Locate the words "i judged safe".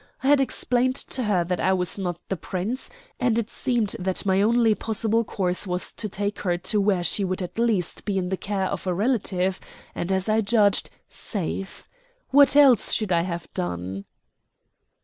10.27-11.87